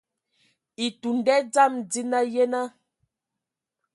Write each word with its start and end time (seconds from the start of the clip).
Etun 0.85 1.17
nda 1.19 1.35
dzam 1.51 1.73
dzina, 1.91 2.19
yenə. 2.33 2.61